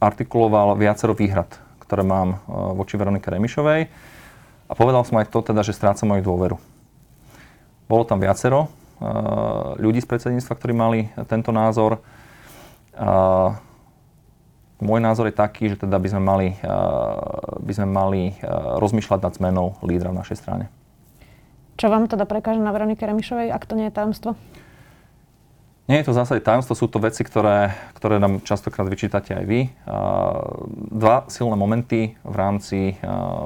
artikuloval 0.03 0.75
viacero 0.75 1.15
výhrad, 1.15 1.51
ktoré 1.79 2.03
mám 2.03 2.43
a, 2.43 2.75
voči 2.75 2.99
Veronike 2.99 3.31
Remišovej 3.31 3.87
a 4.67 4.73
povedal 4.75 5.07
som 5.07 5.23
aj 5.23 5.31
to 5.31 5.47
teda, 5.47 5.63
že 5.63 5.79
strácam 5.79 6.11
moju 6.11 6.27
dôveru. 6.27 6.57
Bolo 7.87 8.03
tam 8.03 8.19
viacero 8.19 8.67
a, 8.99 9.79
ľudí 9.79 10.03
z 10.03 10.11
predsedníctva, 10.11 10.59
ktorí 10.59 10.75
mali 10.75 10.99
tento 11.31 11.55
názor. 11.55 12.03
A, 12.99 13.63
môj 14.81 15.01
názor 15.01 15.29
je 15.29 15.37
taký, 15.37 15.73
že 15.73 15.87
teda 15.87 15.97
by 15.97 16.09
sme 16.13 16.23
mali, 16.23 16.49
a, 16.61 16.77
by 17.61 17.73
sme 17.73 17.87
mali 17.89 18.23
a, 18.41 18.77
rozmýšľať 18.81 19.21
nad 19.25 19.33
zmenou 19.37 19.67
lídra 19.85 20.13
v 20.13 20.21
našej 20.21 20.37
strane. 20.39 20.67
Čo 21.77 21.93
vám 21.93 22.09
teda 22.09 22.25
prekáže 22.25 22.61
na 22.61 22.73
Veronike 22.73 23.05
Remišovej, 23.05 23.53
ak 23.53 23.69
to 23.69 23.77
nie 23.77 23.89
je 23.89 23.97
tajomstvo? 23.97 24.33
Nie 25.87 26.03
je 26.03 26.11
to 26.11 26.17
v 26.17 26.19
zásade 26.19 26.43
tajomstvo, 26.43 26.75
sú 26.75 26.91
to 26.91 26.99
veci, 26.99 27.23
ktoré, 27.23 27.71
ktoré 27.95 28.19
nám 28.19 28.43
častokrát 28.43 28.91
vyčítate 28.91 29.39
aj 29.39 29.45
vy. 29.47 29.71
Dva 30.91 31.31
silné 31.31 31.55
momenty 31.55 32.19
v 32.27 32.35
rámci 32.35 32.99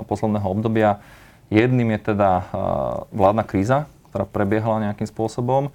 posledného 0.08 0.49
obdobia. 0.49 1.04
Jedným 1.52 1.92
je 1.99 2.16
teda 2.16 2.49
vládna 3.12 3.44
kríza, 3.44 3.92
ktorá 4.08 4.25
prebiehala 4.25 4.88
nejakým 4.88 5.04
spôsobom 5.04 5.68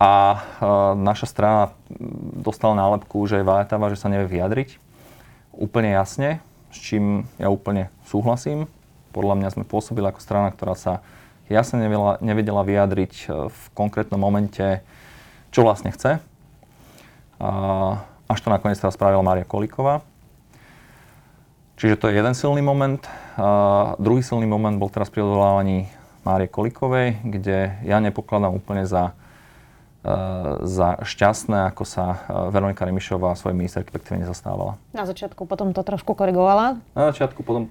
a 0.00 0.40
naša 0.96 1.28
strana 1.28 1.76
dostala 2.40 2.72
nálepku, 2.72 3.20
že 3.28 3.38
je 3.38 3.44
vájatava, 3.44 3.92
že 3.92 4.00
sa 4.00 4.08
nevie 4.08 4.40
vyjadriť. 4.40 4.80
Úplne 5.52 5.92
jasne, 5.92 6.40
s 6.72 6.80
čím 6.80 7.28
ja 7.36 7.52
úplne 7.52 7.92
súhlasím. 8.08 8.64
Podľa 9.12 9.36
mňa 9.36 9.48
sme 9.52 9.68
pôsobili 9.68 10.08
ako 10.08 10.24
strana, 10.24 10.48
ktorá 10.48 10.72
sa 10.72 11.04
jasne 11.52 11.84
nevedela, 11.84 12.16
nevedela 12.24 12.62
vyjadriť 12.64 13.12
v 13.52 13.62
konkrétnom 13.76 14.16
momente, 14.16 14.80
čo 15.52 15.66
vlastne 15.66 15.92
chce. 15.92 16.16
Až 18.30 18.38
to 18.40 18.48
nakoniec 18.48 18.80
teraz 18.80 18.96
spravila 18.96 19.20
Mária 19.20 19.44
Kolíková. 19.44 20.00
Čiže 21.76 21.98
to 22.00 22.08
je 22.08 22.16
jeden 22.16 22.32
silný 22.32 22.64
moment. 22.64 23.04
Druhý 23.98 24.22
silný 24.24 24.48
moment 24.48 24.78
bol 24.78 24.88
teraz 24.88 25.12
pri 25.12 25.26
odvolávaní 25.26 25.90
Márie 26.22 26.46
Kolíkovej, 26.46 27.20
kde 27.24 27.80
ja 27.82 27.98
nepokladám 27.98 28.52
úplne 28.54 28.84
za, 28.86 29.16
za 30.64 30.96
šťastné, 31.04 31.68
ako 31.72 31.84
sa 31.84 32.24
Veronika 32.48 32.88
Remišová 32.88 33.36
svojej 33.36 33.52
ministerky 33.52 33.92
pekne 33.92 34.24
nezastávala. 34.24 34.80
Na 34.96 35.04
začiatku 35.04 35.44
potom 35.44 35.76
to 35.76 35.84
trošku 35.84 36.16
korigovala. 36.16 36.80
Na 36.96 37.12
začiatku 37.12 37.44
potom 37.44 37.68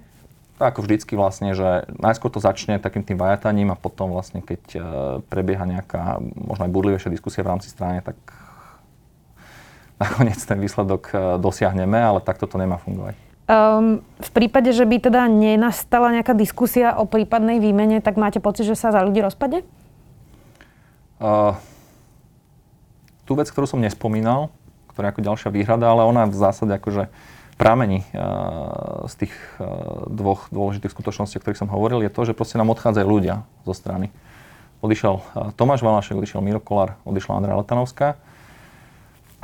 ako 0.60 0.84
vždycky 0.84 1.16
vlastne, 1.16 1.56
že 1.56 1.88
najskôr 1.98 2.30
to 2.30 2.44
začne 2.44 2.78
takým 2.84 3.02
tým 3.02 3.16
vajataním 3.16 3.72
a 3.72 3.80
potom 3.80 4.12
vlastne, 4.12 4.44
keď 4.44 4.62
e, 4.76 4.80
prebieha 5.32 5.64
nejaká 5.64 6.20
možno 6.20 6.68
aj 6.68 6.72
budlivejšia 6.76 7.16
diskusia 7.16 7.48
v 7.48 7.56
rámci 7.56 7.72
strany, 7.72 8.04
tak 8.04 8.20
nakoniec 10.04 10.38
ten 10.38 10.60
výsledok 10.60 11.16
dosiahneme, 11.40 11.98
ale 11.98 12.20
takto 12.20 12.46
to 12.46 12.60
nemá 12.60 12.76
fungovať. 12.76 13.16
Um, 13.50 14.06
v 14.22 14.30
prípade, 14.30 14.70
že 14.70 14.86
by 14.86 15.02
teda 15.02 15.26
nenastala 15.26 16.14
nejaká 16.14 16.38
diskusia 16.38 16.94
o 16.94 17.10
prípadnej 17.10 17.58
výmene, 17.58 17.98
tak 17.98 18.14
máte 18.14 18.38
pocit, 18.38 18.70
že 18.70 18.78
sa 18.78 18.94
za 18.94 19.02
ľudí 19.02 19.26
rozpade? 19.26 19.66
Uh, 21.18 21.58
tú 23.30 23.38
vec, 23.38 23.46
ktorú 23.54 23.70
som 23.70 23.78
nespomínal, 23.78 24.50
ktorá 24.90 25.08
je 25.08 25.14
ako 25.14 25.26
ďalšia 25.30 25.50
výhrada, 25.54 25.86
ale 25.86 26.02
ona 26.10 26.26
v 26.26 26.34
zásade 26.34 26.74
akože 26.74 27.14
pramení 27.62 28.02
z 29.06 29.14
tých 29.14 29.34
dvoch 30.10 30.50
dôležitých 30.50 30.90
skutočností, 30.90 31.38
o 31.38 31.42
ktorých 31.46 31.62
som 31.62 31.70
hovoril, 31.70 32.02
je 32.02 32.10
to, 32.10 32.26
že 32.26 32.34
proste 32.34 32.58
nám 32.58 32.74
odchádzajú 32.74 33.06
ľudia 33.06 33.46
zo 33.70 33.78
strany. 33.78 34.10
Odišiel 34.82 35.22
Tomáš 35.60 35.86
Valašek, 35.86 36.18
odišiel 36.18 36.42
Miro 36.42 36.64
Kolár, 36.64 36.98
odišla 37.04 37.38
Andrea 37.38 37.60
Letanovská. 37.60 38.18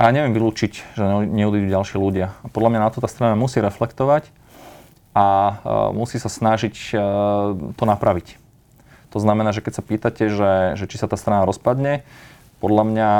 ja 0.08 0.12
neviem 0.12 0.32
vylúčiť, 0.32 0.96
že 0.96 1.04
neodídu 1.28 1.68
ďalší 1.68 2.00
ľudia. 2.00 2.32
A 2.40 2.48
podľa 2.48 2.72
mňa 2.72 2.80
na 2.84 2.90
to 2.92 3.04
tá 3.04 3.08
strana 3.08 3.36
musí 3.36 3.60
reflektovať 3.60 4.28
a 5.12 5.26
musí 5.92 6.16
sa 6.16 6.32
snažiť 6.32 6.96
to 7.76 7.84
napraviť. 7.84 8.40
To 9.12 9.18
znamená, 9.20 9.52
že 9.56 9.64
keď 9.64 9.72
sa 9.76 9.84
pýtate, 9.84 10.28
že, 10.28 10.76
že 10.76 10.84
či 10.88 10.96
sa 11.00 11.08
tá 11.08 11.16
strana 11.16 11.48
rozpadne, 11.48 12.04
podľa 12.66 12.84
mňa 12.90 13.10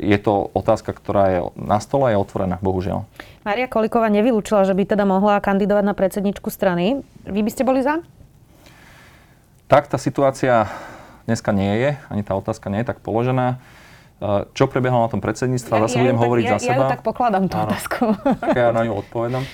je 0.00 0.16
to 0.16 0.48
otázka, 0.56 0.96
ktorá 0.96 1.24
je 1.28 1.40
na 1.60 1.76
stole 1.76 2.08
a 2.08 2.16
je 2.16 2.24
otvorená, 2.24 2.56
bohužiaľ. 2.64 3.04
Maria 3.44 3.68
Kolíková 3.68 4.08
nevylúčila, 4.08 4.64
že 4.64 4.72
by 4.72 4.96
teda 4.96 5.04
mohla 5.04 5.36
kandidovať 5.44 5.84
na 5.84 5.92
predsedničku 5.92 6.48
strany. 6.48 7.04
Vy 7.28 7.44
by 7.44 7.50
ste 7.52 7.68
boli 7.68 7.84
za? 7.84 8.00
Tak 9.68 9.92
tá 9.92 10.00
situácia 10.00 10.72
dneska 11.28 11.52
nie 11.52 11.68
je, 11.76 11.90
ani 12.08 12.24
tá 12.24 12.32
otázka 12.32 12.72
nie 12.72 12.80
je 12.80 12.88
tak 12.88 13.04
položená. 13.04 13.60
Čo 14.56 14.64
prebiehalo 14.72 15.04
na 15.04 15.12
tom 15.12 15.20
predsedníctve, 15.20 15.68
ja, 15.76 15.84
zase 15.84 16.00
ja 16.00 16.08
budem 16.08 16.18
hovoriť 16.24 16.44
tak, 16.48 16.52
za 16.56 16.56
ja, 16.56 16.64
seba. 16.72 16.84
Ja 16.88 16.92
tak 16.96 17.04
pokladám 17.04 17.44
tú 17.52 17.60
Áno. 17.60 17.68
otázku. 17.68 18.16
Tak 18.40 18.56
ja 18.56 18.72
na 18.72 18.88
ňu 18.88 19.04
odpovedám. 19.04 19.44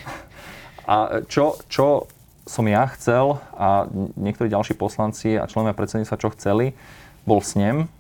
A 0.87 1.26
čo, 1.26 1.59
čo 1.67 2.07
som 2.47 2.71
ja 2.71 2.87
chcel 2.95 3.43
a 3.59 3.91
niektorí 4.14 4.47
ďalší 4.47 4.79
poslanci 4.79 5.35
a 5.35 5.50
členovia 5.50 5.75
predsedníctva, 5.75 6.23
čo 6.23 6.31
chceli, 6.38 6.79
bol 7.26 7.43
snem, 7.43 7.91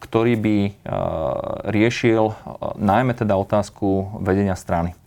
ktorý 0.00 0.34
by 0.34 0.56
riešil 1.70 2.34
najmä 2.76 3.14
teda 3.14 3.38
otázku 3.38 4.18
vedenia 4.18 4.58
strany. 4.58 4.98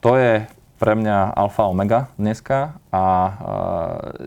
To 0.00 0.14
je 0.14 0.46
pre 0.80 0.96
mňa 0.96 1.36
alfa 1.36 1.68
omega 1.68 2.08
dneska 2.16 2.78
a 2.88 3.04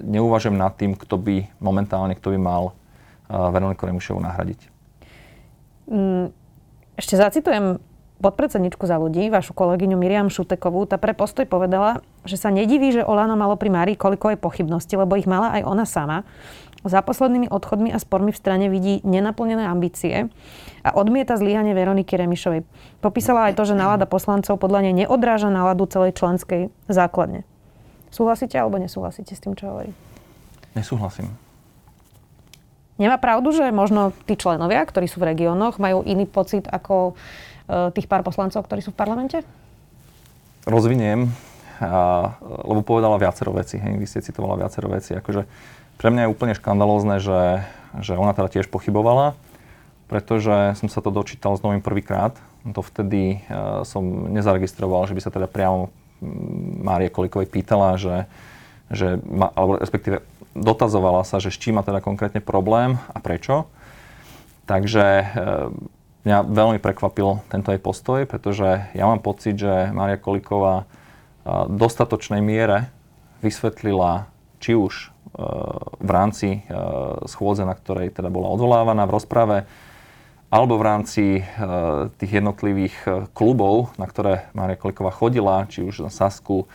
neuvažujem 0.05 0.53
nad 0.53 0.75
tým, 0.77 0.93
kto 0.93 1.17
by 1.17 1.49
momentálne, 1.57 2.13
kto 2.13 2.35
by 2.35 2.39
mal 2.39 2.63
Veroniku 3.31 3.89
Remušovu 3.89 4.21
nahradiť. 4.21 4.59
Mm, 5.89 6.29
ešte 6.99 7.17
zacitujem 7.17 7.81
podpredsedničku 8.21 8.87
za 8.87 8.95
ľudí, 8.95 9.27
vašu 9.27 9.51
kolegyňu 9.51 9.99
Miriam 9.99 10.31
Šutekovú, 10.31 10.87
tá 10.87 10.95
pre 10.95 11.11
postoj 11.11 11.43
povedala, 11.43 11.99
že 12.23 12.39
sa 12.39 12.53
nediví, 12.53 12.95
že 12.95 13.03
Olano 13.03 13.35
malo 13.35 13.59
pri 13.59 13.67
Márii 13.67 13.97
Kolikovej 13.99 14.39
pochybnosti, 14.39 14.95
lebo 14.95 15.19
ich 15.19 15.27
mala 15.27 15.59
aj 15.59 15.61
ona 15.67 15.83
sama. 15.83 16.23
Za 16.83 16.99
poslednými 16.99 17.47
odchodmi 17.47 17.95
a 17.95 17.99
spormi 17.99 18.35
v 18.35 18.39
strane 18.43 18.67
vidí 18.67 18.99
nenaplnené 19.07 19.63
ambície 19.63 20.27
a 20.83 20.89
odmieta 20.91 21.39
zlíhanie 21.39 21.71
Veroniky 21.71 22.19
Remišovej. 22.19 22.67
Popísala 22.99 23.47
aj 23.47 23.55
to, 23.55 23.63
že 23.63 23.79
nálada 23.79 24.03
poslancov 24.03 24.59
podľa 24.59 24.91
nej 24.91 25.07
neodráža 25.07 25.47
náladu 25.47 25.87
celej 25.87 26.19
členskej 26.19 26.67
základne. 26.91 27.47
Súhlasíte 28.11 28.59
alebo 28.59 28.77
nesúhlasíte 28.83 29.31
s 29.31 29.39
tým, 29.39 29.55
čo 29.55 29.71
hovorí? 29.71 29.95
Nesúhlasím. 30.75 31.31
Nemá 32.99 33.17
pravdu, 33.17 33.55
že 33.55 33.73
možno 33.73 34.13
tí 34.29 34.37
členovia, 34.37 34.85
ktorí 34.85 35.09
sú 35.09 35.17
v 35.17 35.33
regiónoch, 35.33 35.81
majú 35.81 36.05
iný 36.05 36.29
pocit 36.29 36.69
ako 36.69 37.15
e, 37.65 37.89
tých 37.95 38.05
pár 38.05 38.21
poslancov, 38.21 38.69
ktorí 38.69 38.85
sú 38.85 38.93
v 38.93 38.99
parlamente? 38.99 39.41
Rozviniem, 40.69 41.31
a, 41.83 42.39
lebo 42.41 42.81
povedala 42.81 43.19
viacero 43.19 43.51
veci. 43.51 43.75
Hej, 43.77 43.99
vy 43.99 44.07
ste 44.07 44.23
citovala 44.23 44.63
viacero 44.63 44.87
veci. 44.87 45.13
Akože 45.13 45.43
pre 45.99 46.09
mňa 46.09 46.25
je 46.25 46.33
úplne 46.33 46.57
škandalózne, 46.57 47.21
že, 47.21 47.63
že 48.01 48.17
ona 48.17 48.33
teda 48.33 48.49
tiež 48.49 48.67
pochybovala, 48.71 49.37
pretože 50.09 50.75
som 50.79 50.87
sa 50.89 50.99
to 51.03 51.13
dočítal 51.13 51.53
s 51.55 51.63
novým 51.63 51.83
prvýkrát. 51.83 52.33
vtedy 52.81 53.43
uh, 53.47 53.83
som 53.83 54.31
nezaregistroval, 54.31 55.05
že 55.05 55.15
by 55.15 55.21
sa 55.21 55.31
teda 55.31 55.51
priamo 55.51 55.91
Márie 56.79 57.11
Kolikovej 57.11 57.51
pýtala, 57.51 57.99
že, 57.99 58.25
že 58.87 59.19
ma, 59.27 59.51
alebo 59.51 59.75
respektíve 59.75 60.23
dotazovala 60.55 61.27
sa, 61.27 61.43
že 61.43 61.51
s 61.51 61.59
čím 61.59 61.75
má 61.75 61.83
teda 61.83 61.99
konkrétne 61.99 62.39
problém 62.39 62.95
a 63.11 63.19
prečo. 63.19 63.67
Takže 64.63 65.05
uh, 65.05 65.71
mňa 66.23 66.37
veľmi 66.47 66.79
prekvapil 66.79 67.43
tento 67.51 67.75
jej 67.75 67.81
postoj, 67.83 68.23
pretože 68.23 68.87
ja 68.95 69.05
mám 69.07 69.19
pocit, 69.19 69.59
že 69.59 69.91
Mária 69.91 70.15
Koliková 70.15 70.87
dostatočnej 71.47 72.39
miere 72.39 72.91
vysvetlila 73.43 74.31
či 74.63 74.79
už 74.79 75.11
v 75.99 76.09
rámci 76.13 76.61
e, 76.61 76.77
schôdze, 77.25 77.65
na 77.65 77.73
ktorej 77.73 78.13
teda 78.13 78.29
bola 78.29 78.53
odvolávaná 78.53 79.09
v 79.09 79.15
rozprave, 79.17 79.57
alebo 80.53 80.77
v 80.77 80.85
rámci 80.85 81.23
tých 82.21 82.31
jednotlivých 82.37 83.25
klubov, 83.33 83.89
na 83.97 84.05
ktoré 84.05 84.45
Mária 84.53 84.77
Koliková 84.77 85.09
chodila, 85.09 85.65
či 85.65 85.81
už 85.81 86.05
na 86.05 86.13
Sasku, 86.13 86.69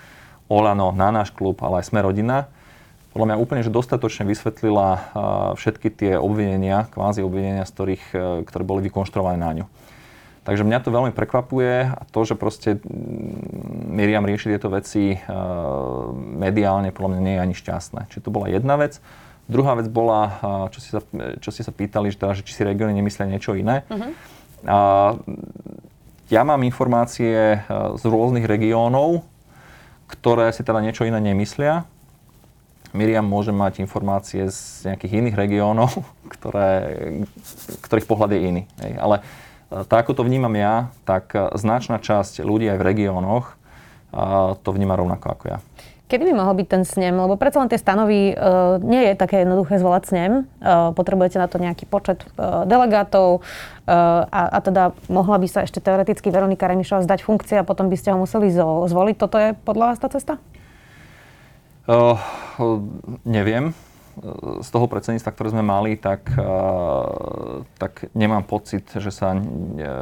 Olano, 0.51 0.91
na 0.91 1.15
náš 1.15 1.31
klub, 1.31 1.63
ale 1.63 1.79
aj 1.79 1.95
Sme 1.95 2.03
rodina, 2.03 2.51
podľa 3.15 3.35
mňa 3.35 3.43
úplne 3.43 3.63
že 3.63 3.71
dostatočne 3.71 4.27
vysvetlila 4.27 5.15
všetky 5.55 5.95
tie 5.95 6.13
obvinenia, 6.19 6.91
kvázi 6.91 7.23
obvinenia, 7.23 7.63
z 7.67 7.73
ktorých, 7.75 8.05
ktoré 8.51 8.63
boli 8.67 8.83
vykonštruované 8.91 9.39
na 9.39 9.51
ňu. 9.63 9.67
Takže 10.49 10.65
mňa 10.65 10.81
to 10.81 10.89
veľmi 10.89 11.13
prekvapuje 11.13 11.93
a 11.93 12.03
to, 12.09 12.25
že 12.25 12.33
proste 12.33 12.81
mm, 12.81 13.93
Miriam 13.93 14.25
rieši 14.25 14.57
tieto 14.57 14.73
veci 14.73 15.21
mediálne, 16.17 16.89
podľa 16.89 17.11
mňa 17.13 17.21
nie 17.21 17.35
je 17.37 17.45
ani 17.45 17.55
šťastné. 17.55 18.01
Čiže 18.09 18.25
to 18.25 18.33
bola 18.33 18.49
jedna 18.49 18.81
vec. 18.81 18.97
Druhá 19.45 19.77
vec 19.77 19.93
bola, 19.93 20.41
čo 20.73 20.81
ste 20.81 20.91
sa, 20.97 21.01
čo 21.41 21.49
ste 21.53 21.61
sa 21.65 21.73
pýtali, 21.73 22.09
že, 22.09 22.17
teda, 22.17 22.33
že 22.33 22.45
či 22.49 22.57
si 22.57 22.63
regióny 22.65 22.97
nemyslia 22.97 23.29
niečo 23.29 23.53
iné. 23.57 23.85
Uh-huh. 23.93 24.13
A, 24.65 24.79
ja 26.29 26.45
mám 26.45 26.61
informácie 26.65 27.65
z 27.97 28.03
rôznych 28.05 28.45
regiónov, 28.45 29.25
ktoré 30.09 30.53
si 30.53 30.61
teda 30.61 30.85
niečo 30.85 31.09
iné 31.09 31.17
nemyslia. 31.21 31.89
Miriam 32.97 33.25
môže 33.25 33.53
mať 33.53 33.85
informácie 33.85 34.49
z 34.49 34.89
nejakých 34.89 35.25
iných 35.25 35.37
regiónov, 35.37 36.05
ktoré, 36.37 36.73
ktorých 37.85 38.09
pohľad 38.09 38.33
je 38.33 38.41
iný. 38.41 38.63
Ale 38.97 39.25
tak, 39.69 40.09
ako 40.09 40.23
to 40.23 40.23
vnímam 40.25 40.53
ja, 40.57 40.89
tak 41.05 41.37
e, 41.37 41.53
značná 41.61 42.01
časť 42.01 42.41
ľudí 42.41 42.69
aj 42.73 42.79
v 42.81 42.87
regiónoch 42.89 43.53
e, 43.53 43.55
to 44.65 44.69
vníma 44.73 44.97
rovnako 44.97 45.27
ako 45.37 45.45
ja. 45.49 45.59
Kedy 46.09 46.25
by 46.25 46.41
mohol 46.41 46.57
byť 46.57 46.69
ten 46.73 46.83
snem? 46.89 47.21
Lebo 47.21 47.37
predsa 47.37 47.61
len 47.61 47.69
tie 47.69 47.77
stanovy 47.77 48.33
uh, 48.33 48.81
nie 48.81 49.13
je 49.13 49.13
také 49.13 49.45
jednoduché 49.45 49.77
zvolať 49.77 50.09
snem. 50.09 50.33
Uh, 50.57 50.89
potrebujete 50.97 51.37
na 51.37 51.53
to 51.53 51.61
nejaký 51.61 51.85
počet 51.85 52.25
uh, 52.41 52.65
delegátov 52.65 53.45
uh, 53.45 54.25
a, 54.25 54.57
a 54.57 54.59
teda 54.65 54.97
mohla 55.13 55.37
by 55.37 55.45
sa 55.53 55.69
ešte 55.69 55.85
teoreticky 55.85 56.33
Veronika 56.33 56.65
Remišová 56.65 57.05
zdať 57.05 57.29
funkcia 57.29 57.61
a 57.61 57.69
potom 57.69 57.93
by 57.93 57.97
ste 58.01 58.17
ho 58.17 58.25
museli 58.25 58.49
zvoliť. 58.89 59.17
Toto 59.21 59.37
je 59.37 59.53
podľa 59.53 59.85
vás 59.93 59.99
tá 60.01 60.09
cesta? 60.09 60.41
Uh, 61.85 62.17
neviem. 63.29 63.77
Z 64.63 64.69
toho 64.75 64.87
predsedníctva, 64.91 65.31
ktoré 65.31 65.55
sme 65.55 65.63
mali, 65.63 65.95
tak, 65.95 66.27
uh, 66.35 67.63
tak 67.79 68.11
nemám 68.13 68.43
pocit, 68.43 68.85
že 68.91 69.15
sa 69.15 69.39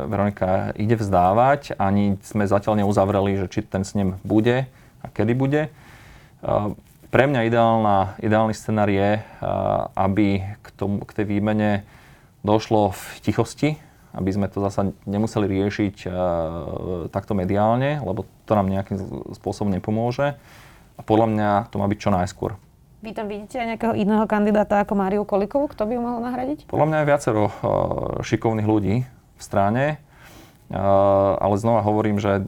Veronika 0.09 0.73
ide 0.77 0.97
vzdávať. 0.97 1.77
Ani 1.77 2.17
sme 2.25 2.49
zatiaľ 2.49 2.81
neuzavreli, 2.85 3.45
že 3.45 3.53
či 3.53 3.61
ten 3.63 3.85
snem 3.85 4.17
bude 4.25 4.65
a 5.01 5.07
kedy 5.13 5.33
bude. 5.37 5.69
Pre 7.07 7.25
mňa 7.25 7.47
ideálna, 7.49 8.19
ideálny 8.21 8.53
scenár 8.53 8.91
je, 8.91 9.23
aby 9.95 10.45
k, 10.61 10.67
tomu, 10.75 11.01
k 11.07 11.23
tej 11.23 11.27
výmene 11.39 11.87
došlo 12.43 12.93
v 12.93 13.03
tichosti, 13.23 13.71
aby 14.13 14.31
sme 14.35 14.51
to 14.51 14.61
zasa 14.61 14.91
nemuseli 15.07 15.47
riešiť 15.49 16.11
takto 17.15 17.33
mediálne, 17.39 18.03
lebo 18.03 18.27
to 18.45 18.53
nám 18.53 18.69
nejakým 18.69 18.99
spôsobom 19.39 19.73
nepomôže. 19.73 20.35
A 20.97 21.01
podľa 21.05 21.27
mňa 21.31 21.51
to 21.69 21.77
má 21.77 21.87
byť 21.89 21.99
čo 22.01 22.11
najskôr. 22.11 22.57
Vy 23.05 23.12
tam 23.12 23.29
vidíte 23.29 23.61
aj 23.61 23.76
nejakého 23.76 23.95
iného 23.95 24.25
kandidáta 24.25 24.81
ako 24.81 24.97
Máriu 24.97 25.23
Kolikovú? 25.29 25.69
Kto 25.69 25.85
by 25.85 25.93
ju 25.97 26.00
mohol 26.00 26.21
nahradiť? 26.25 26.71
Podľa 26.73 26.87
mňa 26.88 26.99
je 26.99 27.09
viacero 27.09 27.43
uh, 27.45 27.53
šikovných 28.25 28.65
ľudí 28.65 29.05
v 29.37 29.43
strane, 29.43 30.00
uh, 30.73 31.37
ale 31.37 31.61
znova 31.61 31.85
hovorím, 31.85 32.17
že 32.17 32.41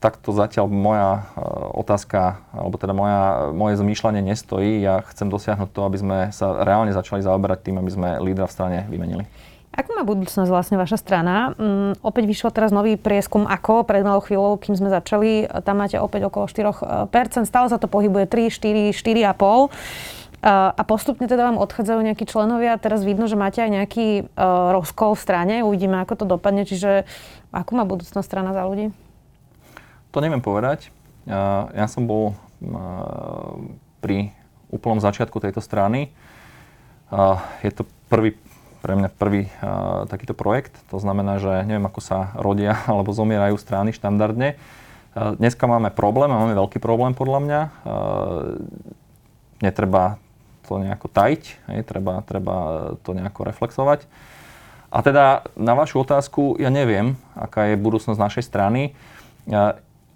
takto 0.00 0.32
zatiaľ 0.32 0.72
moja 0.72 1.10
e, 1.12 1.44
otázka, 1.76 2.40
alebo 2.56 2.80
teda 2.80 2.96
moja, 2.96 3.52
moje 3.52 3.76
zmýšľanie 3.76 4.24
nestojí. 4.24 4.80
Ja 4.80 5.04
chcem 5.12 5.28
dosiahnuť 5.28 5.68
to, 5.76 5.80
aby 5.84 5.98
sme 6.00 6.18
sa 6.32 6.64
reálne 6.64 6.90
začali 6.90 7.20
zaoberať 7.20 7.68
tým, 7.68 7.76
aby 7.76 7.90
sme 7.92 8.08
lídra 8.24 8.48
v 8.48 8.54
strane 8.56 8.78
vymenili. 8.88 9.28
Ako 9.80 9.96
má 9.96 10.04
budúcnosť 10.04 10.50
vlastne 10.52 10.76
vaša 10.76 11.00
strana? 11.00 11.56
Um, 11.56 11.96
opäť 12.04 12.28
vyšiel 12.28 12.52
teraz 12.52 12.68
nový 12.68 13.00
prieskum 13.00 13.48
ako 13.48 13.88
pred 13.88 14.04
malou 14.04 14.20
chvíľou, 14.20 14.60
kým 14.60 14.76
sme 14.76 14.92
začali. 14.92 15.48
Tam 15.64 15.80
máte 15.80 15.96
opäť 15.96 16.28
okolo 16.28 16.52
4%. 16.52 17.08
Stále 17.48 17.66
sa 17.72 17.80
to 17.80 17.88
pohybuje 17.88 18.28
3, 18.28 18.52
4, 18.52 18.92
4,5%. 18.92 19.72
Uh, 20.40 20.72
a 20.72 20.82
postupne 20.88 21.28
teda 21.28 21.52
vám 21.52 21.60
odchádzajú 21.60 22.00
nejakí 22.00 22.24
členovia. 22.28 22.76
Teraz 22.76 23.04
vidno, 23.04 23.24
že 23.24 23.40
máte 23.40 23.60
aj 23.64 23.70
nejaký 23.72 24.08
uh, 24.24 24.72
rozkol 24.76 25.16
v 25.16 25.20
strane. 25.24 25.54
Uvidíme, 25.64 26.00
ako 26.04 26.12
to 26.20 26.24
dopadne. 26.28 26.68
Čiže 26.68 27.08
akú 27.48 27.72
má 27.76 27.88
budúcnosť 27.88 28.24
strana 28.28 28.52
za 28.52 28.68
ľudí? 28.68 28.92
To 30.12 30.20
neviem 30.20 30.44
povedať. 30.44 30.92
Ja 31.28 31.86
som 31.86 32.08
bol 32.08 32.34
pri 34.02 34.34
úplnom 34.72 34.98
začiatku 34.98 35.38
tejto 35.38 35.62
strany. 35.62 36.10
Je 37.62 37.70
to 37.70 37.86
prvý, 38.10 38.34
pre 38.80 38.96
mňa 38.96 39.08
prvý 39.12 39.52
takýto 40.08 40.32
projekt. 40.32 40.74
To 40.90 40.98
znamená, 40.98 41.36
že 41.38 41.64
neviem, 41.68 41.84
ako 41.84 42.00
sa 42.00 42.34
rodia 42.36 42.80
alebo 42.90 43.12
zomierajú 43.12 43.56
strany 43.60 43.92
štandardne. 43.94 44.56
Dneska 45.14 45.66
máme 45.66 45.90
problém, 45.90 46.30
máme 46.30 46.54
veľký 46.54 46.78
problém 46.78 47.14
podľa 47.18 47.40
mňa. 47.42 47.60
Netreba 49.60 50.16
to 50.70 50.78
nejako 50.78 51.10
tajiť, 51.10 51.42
hej, 51.66 51.80
treba, 51.82 52.22
treba 52.22 52.54
to 53.02 53.10
nejako 53.10 53.42
reflexovať. 53.42 54.06
A 54.90 55.02
teda 55.02 55.42
na 55.58 55.74
vašu 55.74 56.06
otázku, 56.06 56.62
ja 56.62 56.70
neviem, 56.70 57.18
aká 57.34 57.74
je 57.74 57.82
budúcnosť 57.82 58.18
našej 58.18 58.44
strany 58.46 58.94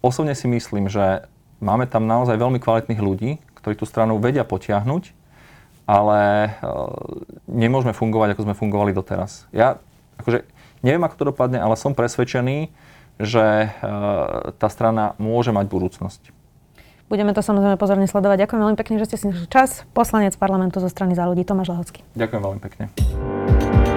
osobne 0.04 0.36
si 0.36 0.44
myslím, 0.44 0.92
že 0.92 1.24
máme 1.64 1.88
tam 1.88 2.04
naozaj 2.04 2.36
veľmi 2.36 2.60
kvalitných 2.60 3.00
ľudí, 3.00 3.40
ktorí 3.56 3.80
tú 3.80 3.88
stranu 3.88 4.20
vedia 4.20 4.44
potiahnuť, 4.44 5.23
ale 5.84 6.20
e, 6.20 6.50
nemôžeme 7.48 7.92
fungovať, 7.92 8.36
ako 8.36 8.44
sme 8.50 8.54
fungovali 8.56 8.96
doteraz. 8.96 9.48
Ja 9.52 9.80
akože 10.20 10.48
neviem, 10.80 11.04
ako 11.04 11.16
to 11.16 11.28
dopadne, 11.32 11.60
ale 11.60 11.76
som 11.76 11.96
presvedčený, 11.96 12.72
že 13.20 13.44
e, 13.44 13.68
tá 14.56 14.68
strana 14.72 15.16
môže 15.20 15.52
mať 15.52 15.68
budúcnosť. 15.68 16.34
Budeme 17.04 17.36
to 17.36 17.44
samozrejme 17.44 17.76
pozorne 17.76 18.08
sledovať. 18.08 18.48
Ďakujem 18.48 18.60
veľmi 18.64 18.78
pekne, 18.80 18.96
že 18.96 19.06
ste 19.12 19.16
si 19.20 19.26
našli 19.28 19.48
čas. 19.52 19.84
Poslanec 19.92 20.34
parlamentu 20.40 20.80
zo 20.80 20.88
strany 20.88 21.12
za 21.12 21.28
ľudí 21.28 21.44
Tomáš 21.44 21.68
Lahocký. 21.68 22.00
Ďakujem 22.16 22.42
veľmi 22.42 22.60
pekne. 22.64 22.84